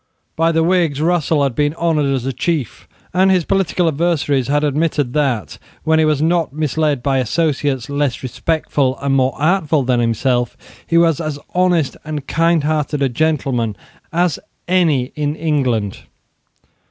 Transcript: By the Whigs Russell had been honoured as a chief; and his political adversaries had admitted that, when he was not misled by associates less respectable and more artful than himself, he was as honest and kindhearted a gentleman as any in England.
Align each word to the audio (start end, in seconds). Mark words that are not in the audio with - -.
By 0.35 0.51
the 0.51 0.63
Whigs 0.63 0.99
Russell 0.99 1.43
had 1.43 1.53
been 1.53 1.75
honoured 1.75 2.07
as 2.11 2.25
a 2.25 2.33
chief; 2.33 2.87
and 3.13 3.29
his 3.29 3.45
political 3.45 3.87
adversaries 3.87 4.47
had 4.47 4.63
admitted 4.63 5.13
that, 5.13 5.59
when 5.83 5.99
he 5.99 6.05
was 6.05 6.23
not 6.23 6.51
misled 6.51 7.03
by 7.03 7.19
associates 7.19 7.87
less 7.87 8.23
respectable 8.23 8.97
and 8.97 9.13
more 9.15 9.35
artful 9.39 9.83
than 9.83 9.99
himself, 9.99 10.57
he 10.87 10.97
was 10.97 11.21
as 11.21 11.37
honest 11.53 11.97
and 12.03 12.25
kindhearted 12.25 13.03
a 13.03 13.09
gentleman 13.09 13.75
as 14.11 14.39
any 14.67 15.11
in 15.15 15.35
England. 15.35 15.99